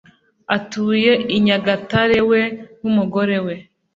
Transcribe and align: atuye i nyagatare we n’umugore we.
atuye 0.57 1.11
i 1.37 1.37
nyagatare 1.45 2.19
we 2.29 2.41
n’umugore 2.79 3.37
we. 3.45 3.55